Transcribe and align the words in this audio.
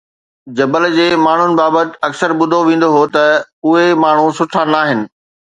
جبل 0.59 0.85
جي 0.95 1.05
ماڻهن 1.25 1.53
بابت 1.59 1.99
اڪثر 2.09 2.35
ٻڌو 2.41 2.63
ويندو 2.71 2.89
هو 2.97 3.05
ته 3.17 3.29
اهي 3.73 3.87
ماڻهو 4.07 4.25
سٺا 4.41 4.69
ناهن 4.73 5.09